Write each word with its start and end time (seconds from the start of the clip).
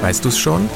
Weißt 0.00 0.24
du 0.24 0.28
es 0.28 0.38
schon? 0.38 0.68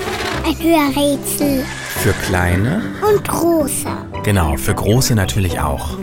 Ein 0.44 0.58
Hörrätsel. 0.58 1.64
Für 2.02 2.12
kleine? 2.24 2.82
Und 3.08 3.26
große. 3.26 3.88
Genau, 4.24 4.56
für 4.56 4.74
große 4.74 5.14
natürlich 5.14 5.60
auch. 5.60 5.96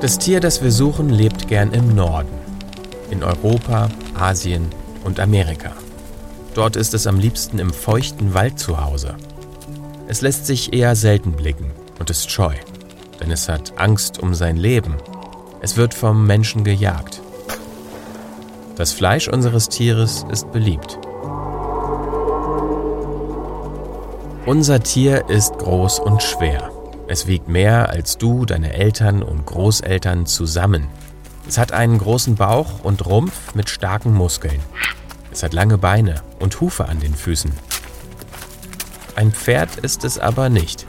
Das 0.00 0.18
Tier, 0.18 0.40
das 0.40 0.62
wir 0.62 0.72
suchen, 0.72 1.10
lebt 1.10 1.46
gern 1.46 1.72
im 1.72 1.94
Norden. 1.94 2.32
In 3.10 3.22
Europa, 3.22 3.88
Asien 4.14 4.66
und 5.04 5.20
Amerika. 5.20 5.72
Dort 6.54 6.74
ist 6.74 6.92
es 6.94 7.06
am 7.06 7.18
liebsten 7.18 7.58
im 7.58 7.72
feuchten 7.72 8.34
Wald 8.34 8.58
zu 8.58 8.84
Hause. 8.84 9.14
Es 10.08 10.20
lässt 10.20 10.46
sich 10.46 10.72
eher 10.72 10.96
selten 10.96 11.32
blicken 11.32 11.70
und 11.98 12.10
ist 12.10 12.30
scheu, 12.30 12.54
denn 13.22 13.30
es 13.30 13.48
hat 13.48 13.78
Angst 13.78 14.18
um 14.18 14.34
sein 14.34 14.56
Leben. 14.56 14.96
Es 15.60 15.76
wird 15.76 15.94
vom 15.94 16.26
Menschen 16.26 16.64
gejagt. 16.64 17.22
Das 18.74 18.92
Fleisch 18.92 19.28
unseres 19.28 19.68
Tieres 19.68 20.26
ist 20.28 20.50
beliebt. 20.50 20.98
Unser 24.44 24.82
Tier 24.82 25.28
ist 25.28 25.56
groß 25.58 26.00
und 26.00 26.20
schwer. 26.20 26.72
Es 27.06 27.28
wiegt 27.28 27.46
mehr 27.46 27.90
als 27.90 28.18
du, 28.18 28.44
deine 28.44 28.72
Eltern 28.72 29.22
und 29.22 29.46
Großeltern 29.46 30.26
zusammen. 30.26 30.88
Es 31.46 31.58
hat 31.58 31.70
einen 31.70 31.98
großen 31.98 32.34
Bauch 32.34 32.82
und 32.82 33.06
Rumpf 33.06 33.54
mit 33.54 33.68
starken 33.68 34.12
Muskeln. 34.14 34.60
Es 35.30 35.44
hat 35.44 35.52
lange 35.52 35.78
Beine 35.78 36.22
und 36.40 36.60
Hufe 36.60 36.86
an 36.86 36.98
den 36.98 37.14
Füßen. 37.14 37.52
Ein 39.14 39.30
Pferd 39.30 39.76
ist 39.76 40.04
es 40.04 40.18
aber 40.18 40.48
nicht. 40.48 40.86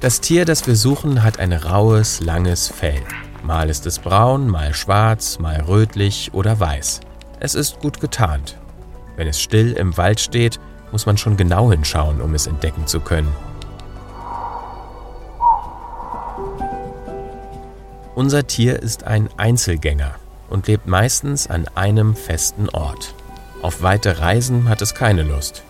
Das 0.00 0.20
Tier, 0.20 0.44
das 0.44 0.66
wir 0.66 0.76
suchen, 0.76 1.22
hat 1.22 1.38
ein 1.38 1.54
raues, 1.54 2.20
langes 2.20 2.68
Fell. 2.68 3.00
Mal 3.42 3.70
ist 3.70 3.86
es 3.86 3.98
braun, 3.98 4.46
mal 4.46 4.74
schwarz, 4.74 5.38
mal 5.38 5.62
rötlich 5.62 6.34
oder 6.34 6.60
weiß. 6.60 7.00
Es 7.40 7.54
ist 7.54 7.80
gut 7.80 7.98
getarnt. 7.98 8.58
Wenn 9.16 9.26
es 9.26 9.40
still 9.40 9.72
im 9.72 9.96
Wald 9.96 10.20
steht, 10.20 10.60
muss 10.92 11.06
man 11.06 11.16
schon 11.16 11.38
genau 11.38 11.70
hinschauen, 11.70 12.20
um 12.20 12.34
es 12.34 12.46
entdecken 12.46 12.86
zu 12.86 13.00
können. 13.00 13.32
Unser 18.14 18.46
Tier 18.46 18.82
ist 18.82 19.04
ein 19.04 19.30
Einzelgänger 19.38 20.14
und 20.50 20.66
lebt 20.66 20.86
meistens 20.86 21.48
an 21.48 21.68
einem 21.74 22.14
festen 22.14 22.68
Ort. 22.68 23.14
Auf 23.62 23.80
weite 23.80 24.20
Reisen 24.20 24.68
hat 24.68 24.82
es 24.82 24.94
keine 24.94 25.22
Lust. 25.22 25.62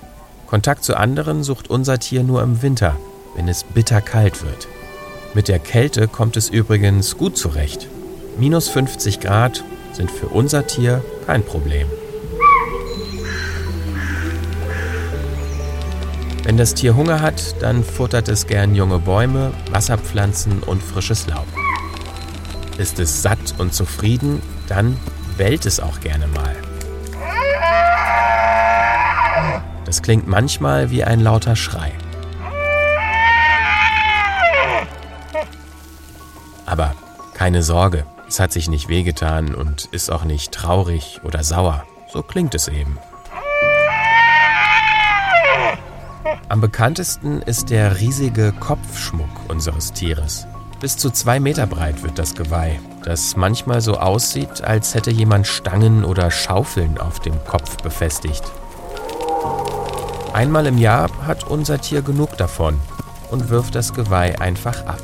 Kontakt 0.49 0.83
zu 0.83 0.97
anderen 0.97 1.45
sucht 1.45 1.71
unser 1.71 2.01
Tier 2.01 2.25
nur 2.25 2.43
im 2.43 2.63
Winter, 2.63 2.97
wenn 3.37 3.47
es 3.49 3.63
bitterkalt 3.63 4.43
wird. 4.45 4.67
Mit 5.35 5.49
der 5.49 5.59
Kälte 5.59 6.09
kommt 6.09 6.37
es 6.37 6.49
übrigens 6.49 7.17
gut 7.17 7.37
zurecht. 7.37 7.87
Minus 8.39 8.69
50 8.69 9.21
Grad 9.21 9.63
sind 9.93 10.11
für 10.11 10.29
unser 10.29 10.67
Tier 10.67 11.05
kein 11.27 11.45
Problem. 11.45 11.87
Wenn 16.45 16.57
das 16.57 16.75
Tier 16.75 16.97
Hunger 16.97 17.21
hat, 17.21 17.61
dann 17.61 17.83
futtert 17.83 18.29
es 18.29 18.47
gern 18.47 18.75
junge 18.75 19.01
Bäume, 19.01 19.53
Wasserpflanzen 19.71 20.63
und 20.63 20.83
frisches 20.83 21.27
Laub. 21.27 21.47
Ist 22.79 22.99
es 22.99 23.23
satt 23.23 23.55
und 23.59 23.75
zufrieden, 23.75 24.41
dann 24.69 24.97
bellt 25.37 25.67
es 25.67 25.81
auch 25.81 26.01
gerne 26.01 26.27
mal. 26.29 26.55
Das 29.85 30.03
klingt 30.03 30.27
manchmal 30.27 30.91
wie 30.91 31.05
ein 31.05 31.21
lauter 31.21 31.57
Schrei. 31.57 31.93
Aber 36.65 36.95
keine 37.35 37.63
Sorge, 37.63 38.07
es 38.29 38.41
hat 38.41 38.53
sich 38.53 38.69
nicht 38.69 38.89
wehgetan 38.89 39.55
und 39.55 39.87
ist 39.87 40.11
auch 40.11 40.25
nicht 40.25 40.53
traurig 40.53 41.21
oder 41.23 41.45
sauer. 41.45 41.85
So 42.13 42.23
klingt 42.23 42.55
es 42.55 42.69
eben. 42.69 42.99
Am 46.49 46.61
bekanntesten 46.61 47.43
ist 47.43 47.71
der 47.71 48.01
riesige 48.01 48.53
Kopfschmuck 48.53 49.29
unseres 49.49 49.93
Tieres. 49.93 50.47
Bis 50.81 50.97
zu 50.97 51.11
zwei 51.11 51.41
Meter 51.41 51.67
breit 51.67 52.03
wird 52.03 52.19
das 52.19 52.35
Geweih, 52.35 52.79
das 53.03 53.37
manchmal 53.37 53.81
so 53.81 53.97
aussieht, 53.99 54.63
als 54.63 54.95
hätte 54.95 55.11
jemand 55.11 55.47
Stangen 55.47 56.05
oder 56.05 56.31
Schaufeln 56.31 56.99
auf 56.99 57.21
dem 57.21 57.43
Kopf 57.45 57.79
befestigt. 57.79 58.45
Einmal 60.33 60.67
im 60.67 60.79
Jahr 60.79 61.09
hat 61.27 61.45
unser 61.45 61.81
Tier 61.81 62.03
genug 62.03 62.37
davon 62.37 62.79
und 63.31 63.49
wirft 63.49 63.75
das 63.75 63.95
Geweih 63.95 64.39
einfach 64.41 64.85
ab, 64.87 65.01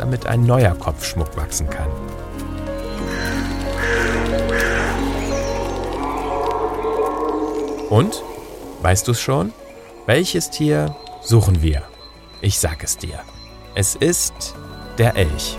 damit 0.00 0.26
ein 0.26 0.44
neuer 0.44 0.74
Kopfschmuck 0.74 1.36
wachsen 1.36 1.68
kann. 1.68 1.88
Und? 7.90 8.22
Weißt 8.80 9.06
du 9.06 9.12
es 9.12 9.20
schon? 9.20 9.52
Welches 10.06 10.48
Tier 10.48 10.96
suchen 11.20 11.60
wir? 11.60 11.82
Ich 12.40 12.58
sag 12.58 12.82
es 12.82 12.96
dir. 12.96 13.20
Es 13.74 13.94
ist 13.94 14.54
der 14.96 15.16
Elch. 15.16 15.58